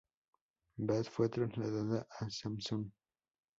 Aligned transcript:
Bas 0.79 1.07
fue 1.11 1.29
trasladada 1.29 2.07
a 2.19 2.27
Samsun. 2.27 2.91